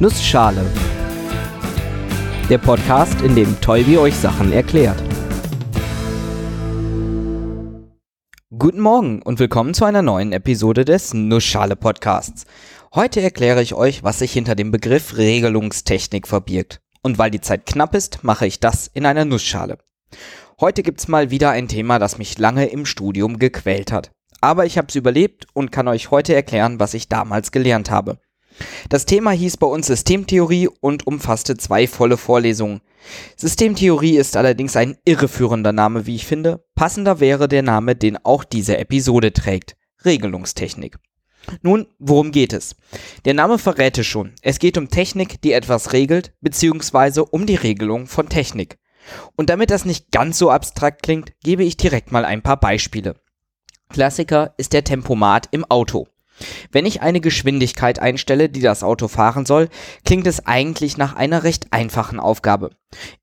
[0.00, 0.64] Nussschale.
[2.48, 5.02] Der Podcast, in dem Tolbi euch Sachen erklärt.
[8.56, 12.46] Guten Morgen und willkommen zu einer neuen Episode des Nussschale Podcasts.
[12.94, 16.80] Heute erkläre ich euch, was sich hinter dem Begriff Regelungstechnik verbirgt.
[17.02, 19.78] Und weil die Zeit knapp ist, mache ich das in einer Nussschale.
[20.60, 24.12] Heute gibt's mal wieder ein Thema, das mich lange im Studium gequält hat.
[24.40, 28.20] Aber ich habe es überlebt und kann euch heute erklären, was ich damals gelernt habe.
[28.88, 32.80] Das Thema hieß bei uns Systemtheorie und umfasste zwei volle Vorlesungen.
[33.36, 36.64] Systemtheorie ist allerdings ein irreführender Name, wie ich finde.
[36.74, 39.76] Passender wäre der Name, den auch diese Episode trägt.
[40.04, 40.98] Regelungstechnik.
[41.62, 42.76] Nun, worum geht es?
[43.24, 44.34] Der Name verrät es schon.
[44.42, 48.78] Es geht um Technik, die etwas regelt, beziehungsweise um die Regelung von Technik.
[49.36, 53.14] Und damit das nicht ganz so abstrakt klingt, gebe ich direkt mal ein paar Beispiele.
[53.88, 56.06] Klassiker ist der Tempomat im Auto.
[56.72, 59.68] Wenn ich eine Geschwindigkeit einstelle, die das Auto fahren soll,
[60.04, 62.70] klingt es eigentlich nach einer recht einfachen Aufgabe.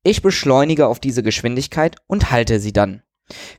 [0.02, 3.02] Ich beschleunige auf diese Geschwindigkeit und halte sie dann.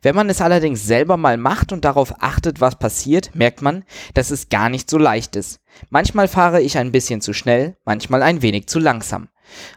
[0.01, 4.31] Wenn man es allerdings selber mal macht und darauf achtet, was passiert, merkt man, dass
[4.31, 5.59] es gar nicht so leicht ist.
[5.89, 9.27] Manchmal fahre ich ein bisschen zu schnell, manchmal ein wenig zu langsam.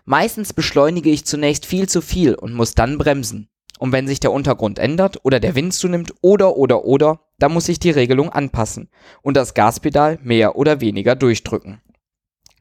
[0.04, 3.48] Meistens beschleunige ich zunächst viel zu viel und muss dann bremsen.
[3.78, 7.68] Und wenn sich der Untergrund ändert oder der Wind zunimmt oder oder oder, dann muss
[7.68, 8.88] ich die Regelung anpassen
[9.22, 11.80] und das Gaspedal mehr oder weniger durchdrücken.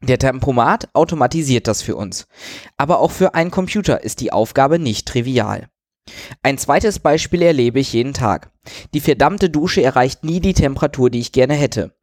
[0.02, 2.26] Der Tempomat automatisiert das für uns.
[2.76, 5.68] Aber auch für einen Computer ist die Aufgabe nicht trivial.
[6.42, 8.50] Ein zweites Beispiel erlebe ich jeden Tag.
[8.94, 11.94] Die verdammte Dusche erreicht nie die Temperatur, die ich gerne hätte.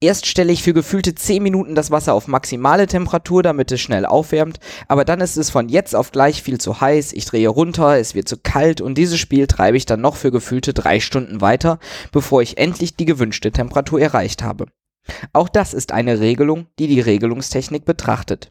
[0.00, 4.06] Erst stelle ich für gefühlte 10 Minuten das Wasser auf maximale Temperatur, damit es schnell
[4.06, 7.98] aufwärmt, aber dann ist es von jetzt auf gleich viel zu heiß, ich drehe runter,
[7.98, 11.40] es wird zu kalt und dieses Spiel treibe ich dann noch für gefühlte 3 Stunden
[11.40, 11.78] weiter,
[12.12, 14.66] bevor ich endlich die gewünschte Temperatur erreicht habe.
[15.32, 18.50] Auch das ist eine Regelung, die die Regelungstechnik betrachtet.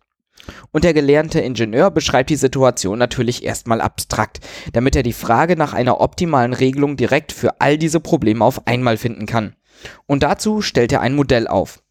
[0.72, 4.40] Und der gelernte Ingenieur beschreibt die Situation natürlich erstmal abstrakt,
[4.73, 8.97] damit er die Frage nach einer optimalen Regelung direkt für all diese Probleme auf einmal
[8.97, 9.56] finden kann.
[10.06, 11.84] Und dazu stellt er ein Modell auf.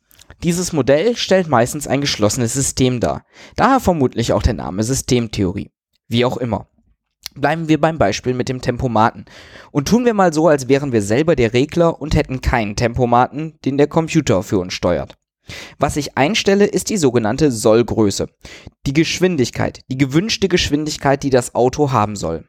[0.42, 3.24] Dieses Modell stellt meistens ein geschlossenes System dar,
[3.56, 5.70] daher vermutlich auch der Name Systemtheorie.
[6.08, 6.68] Wie auch immer.
[7.34, 9.26] Bleiben wir beim Beispiel mit dem Tempomaten
[9.70, 13.58] und tun wir mal so, als wären wir selber der Regler und hätten keinen Tempomaten,
[13.64, 15.18] den der Computer für uns steuert.
[15.78, 18.28] Was ich einstelle, ist die sogenannte Sollgröße.
[18.86, 22.48] Die Geschwindigkeit, die gewünschte Geschwindigkeit, die das Auto haben soll.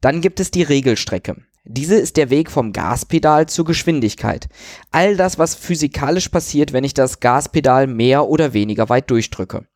[0.00, 1.36] Dann gibt es die Regelstrecke.
[1.64, 4.48] Diese ist der Weg vom Gaspedal zur Geschwindigkeit.
[4.90, 9.66] All das, was physikalisch passiert, wenn ich das Gaspedal mehr oder weniger weit durchdrücke.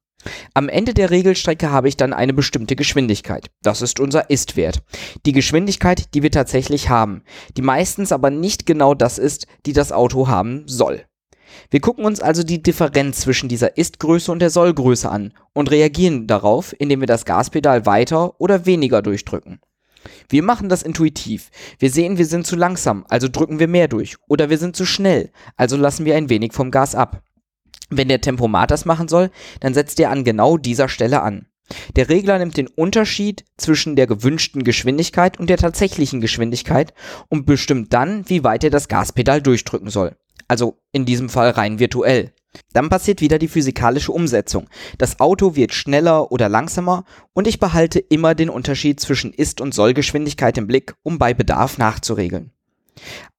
[0.55, 3.51] Am Ende der Regelstrecke habe ich dann eine bestimmte Geschwindigkeit.
[3.63, 4.83] Das ist unser Ist-Wert.
[5.27, 7.23] Die Geschwindigkeit, die wir tatsächlich haben,
[7.57, 11.05] die meistens aber nicht genau das ist, die das Auto haben soll.
[11.71, 16.27] Wir gucken uns also die Differenz zwischen dieser Ist-Größe und der Soll-Größe an und reagieren
[16.27, 19.61] darauf, indem wir das Gaspedal weiter oder weniger durchdrücken.
[20.29, 21.51] Wir machen das intuitiv.
[21.79, 24.17] Wir sehen, wir sind zu langsam, also drücken wir mehr durch.
[24.29, 27.23] Oder wir sind zu schnell, also lassen wir ein wenig vom Gas ab.
[27.91, 31.47] Wenn der Tempomat das machen soll, dann setzt er an genau dieser Stelle an.
[31.97, 36.93] Der Regler nimmt den Unterschied zwischen der gewünschten Geschwindigkeit und der tatsächlichen Geschwindigkeit
[37.29, 40.17] und bestimmt dann, wie weit er das Gaspedal durchdrücken soll.
[40.55, 42.33] Also in diesem Fall rein virtuell.
[42.73, 44.69] Dann passiert wieder die physikalische Umsetzung.
[44.99, 49.75] Das Auto wird schneller oder langsamer und ich behalte immer den Unterschied zwischen Ist- und
[49.75, 52.53] Sollgeschwindigkeit im Blick, um bei Bedarf nachzuregeln.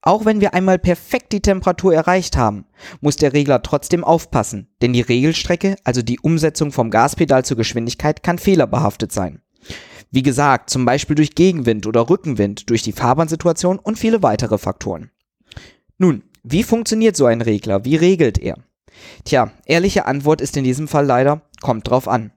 [0.01, 2.65] Auch wenn wir einmal perfekt die Temperatur erreicht haben,
[2.99, 8.23] muss der Regler trotzdem aufpassen, denn die Regelstrecke, also die Umsetzung vom Gaspedal zur Geschwindigkeit,
[8.23, 9.41] kann fehlerbehaftet sein.
[10.11, 15.11] Wie gesagt, zum Beispiel durch Gegenwind oder Rückenwind, durch die Fahrbahnsituation und viele weitere Faktoren.
[15.97, 17.85] Nun, wie funktioniert so ein Regler?
[17.85, 18.57] Wie regelt er?
[19.23, 22.31] Tja, ehrliche Antwort ist in diesem Fall leider, kommt drauf an.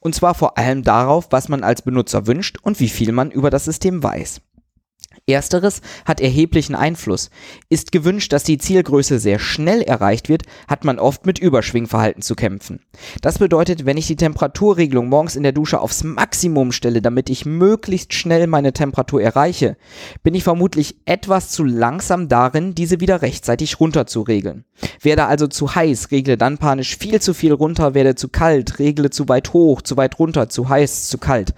[0.00, 3.50] Und zwar vor allem darauf, was man als Benutzer wünscht und wie viel man über
[3.50, 4.40] das System weiß.
[5.28, 7.30] Ersteres hat erheblichen Einfluss.
[7.68, 12.34] Ist gewünscht, dass die Zielgröße sehr schnell erreicht wird, hat man oft mit Überschwingverhalten zu
[12.34, 12.80] kämpfen.
[13.20, 17.46] Das bedeutet, wenn ich die Temperaturregelung morgens in der Dusche aufs Maximum stelle, damit ich
[17.46, 19.76] möglichst schnell meine Temperatur erreiche,
[20.24, 24.64] bin ich vermutlich etwas zu langsam darin, diese wieder rechtzeitig runter zu regeln.
[25.00, 29.10] Werde also zu heiß, regle dann panisch viel zu viel runter, werde zu kalt, regle
[29.10, 31.54] zu weit hoch, zu weit runter, zu heiß, zu kalt.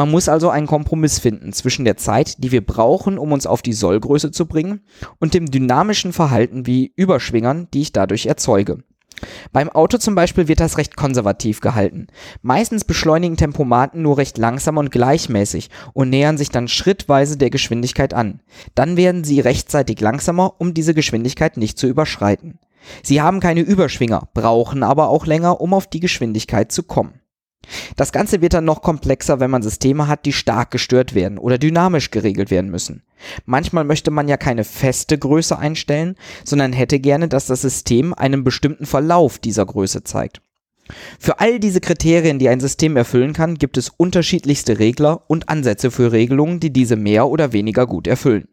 [0.00, 3.60] Man muss also einen Kompromiss finden zwischen der Zeit, die wir brauchen, um uns auf
[3.60, 4.80] die Sollgröße zu bringen,
[5.18, 8.78] und dem dynamischen Verhalten wie Überschwingern, die ich dadurch erzeuge.
[9.52, 12.06] Beim Auto zum Beispiel wird das recht konservativ gehalten.
[12.40, 18.14] Meistens beschleunigen Tempomaten nur recht langsam und gleichmäßig und nähern sich dann schrittweise der Geschwindigkeit
[18.14, 18.40] an.
[18.74, 22.58] Dann werden sie rechtzeitig langsamer, um diese Geschwindigkeit nicht zu überschreiten.
[23.02, 27.19] Sie haben keine Überschwinger, brauchen aber auch länger, um auf die Geschwindigkeit zu kommen.
[27.96, 31.58] Das Ganze wird dann noch komplexer, wenn man Systeme hat, die stark gestört werden oder
[31.58, 33.02] dynamisch geregelt werden müssen.
[33.44, 38.44] Manchmal möchte man ja keine feste Größe einstellen, sondern hätte gerne, dass das System einen
[38.44, 40.40] bestimmten Verlauf dieser Größe zeigt.
[41.18, 45.90] Für all diese Kriterien, die ein System erfüllen kann, gibt es unterschiedlichste Regler und Ansätze
[45.90, 48.48] für Regelungen, die diese mehr oder weniger gut erfüllen.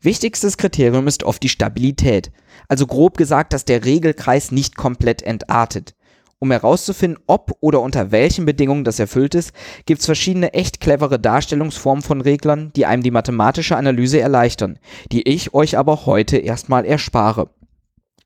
[0.00, 2.30] Wichtigstes Kriterium ist oft die Stabilität,
[2.68, 5.95] also grob gesagt, dass der Regelkreis nicht komplett entartet.
[6.38, 9.52] Um herauszufinden, ob oder unter welchen Bedingungen das erfüllt ist,
[9.86, 14.78] gibt es verschiedene echt clevere Darstellungsformen von Reglern, die einem die mathematische Analyse erleichtern,
[15.12, 17.48] die ich euch aber heute erstmal erspare.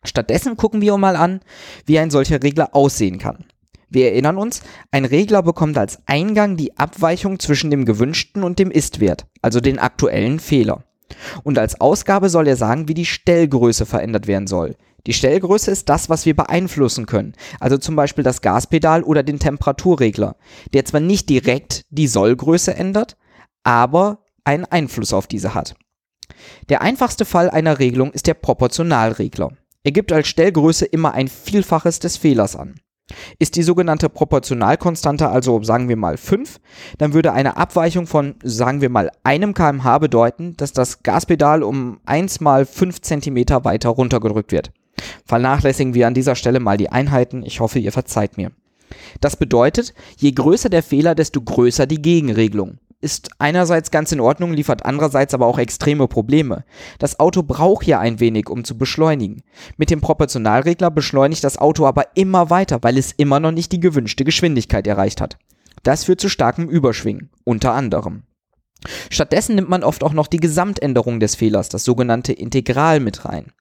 [0.02, 1.40] Stattdessen gucken wir mal an,
[1.86, 3.44] wie ein solcher Regler aussehen kann.
[3.88, 8.70] Wir erinnern uns, ein Regler bekommt als Eingang die Abweichung zwischen dem gewünschten und dem
[8.70, 10.84] Ist-Wert, also den aktuellen Fehler.
[11.42, 14.76] Und als Ausgabe soll er sagen, wie die Stellgröße verändert werden soll.
[15.06, 19.38] Die Stellgröße ist das, was wir beeinflussen können, also zum Beispiel das Gaspedal oder den
[19.38, 20.36] Temperaturregler,
[20.72, 23.16] der zwar nicht direkt die Sollgröße ändert,
[23.62, 25.74] aber einen Einfluss auf diese hat.
[26.68, 29.52] Der einfachste Fall einer Regelung ist der Proportionalregler.
[29.82, 32.74] Er gibt als Stellgröße immer ein Vielfaches des Fehlers an.
[33.38, 36.60] Ist die sogenannte Proportionalkonstante also, sagen wir mal 5,
[36.98, 42.00] dann würde eine Abweichung von, sagen wir mal, einem kmh bedeuten, dass das Gaspedal um
[42.06, 44.70] 1 mal 5 cm weiter runtergedrückt wird.
[45.24, 48.52] Vernachlässigen wir an dieser Stelle mal die Einheiten, ich hoffe, ihr verzeiht mir.
[49.20, 54.52] Das bedeutet, je größer der Fehler, desto größer die Gegenregelung ist einerseits ganz in Ordnung,
[54.52, 56.64] liefert andererseits aber auch extreme Probleme.
[56.98, 59.42] Das Auto braucht ja ein wenig, um zu beschleunigen.
[59.76, 63.80] Mit dem Proportionalregler beschleunigt das Auto aber immer weiter, weil es immer noch nicht die
[63.80, 65.38] gewünschte Geschwindigkeit erreicht hat.
[65.82, 68.24] Das führt zu starkem Überschwingen, unter anderem.
[69.10, 73.52] Stattdessen nimmt man oft auch noch die Gesamtänderung des Fehlers, das sogenannte Integral, mit rein.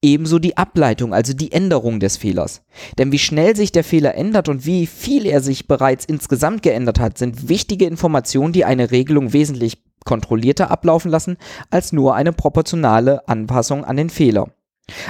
[0.00, 2.62] Ebenso die Ableitung, also die Änderung des Fehlers.
[2.98, 7.00] Denn wie schnell sich der Fehler ändert und wie viel er sich bereits insgesamt geändert
[7.00, 11.36] hat, sind wichtige Informationen, die eine Regelung wesentlich kontrollierter ablaufen lassen
[11.70, 14.48] als nur eine proportionale Anpassung an den Fehler.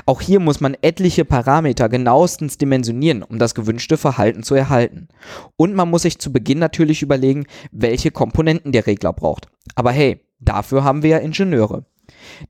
[0.06, 5.08] Auch hier muss man etliche Parameter genauestens dimensionieren, um das gewünschte Verhalten zu erhalten.
[5.56, 9.46] Und man muss sich zu Beginn natürlich überlegen, welche Komponenten der Regler braucht.
[9.74, 11.86] Aber hey, dafür haben wir ja Ingenieure.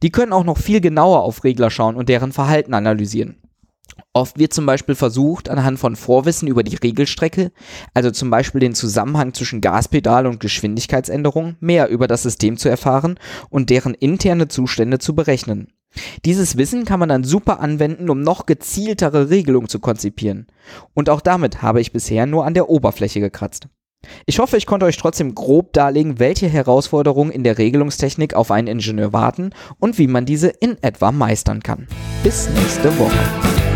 [0.02, 3.36] Die können auch noch viel genauer auf Regler schauen und deren Verhalten analysieren.
[4.14, 7.52] Oft wird zum Beispiel versucht, anhand von Vorwissen über die Regelstrecke,
[7.94, 13.18] also zum Beispiel den Zusammenhang zwischen Gaspedal und Geschwindigkeitsänderung, mehr über das System zu erfahren
[13.48, 15.72] und deren interne Zustände zu berechnen.
[16.24, 20.46] Dieses Wissen kann man dann super anwenden, um noch gezieltere Regelungen zu konzipieren.
[20.94, 23.68] Und auch damit habe ich bisher nur an der Oberfläche gekratzt.
[24.26, 28.68] Ich hoffe, ich konnte euch trotzdem grob darlegen, welche Herausforderungen in der Regelungstechnik auf einen
[28.68, 31.86] Ingenieur warten und wie man diese in etwa meistern kann.
[32.22, 33.71] Bis nächste Woche.